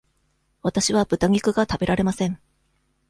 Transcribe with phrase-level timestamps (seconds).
[0.63, 2.39] わたしはぶた肉が食べられません。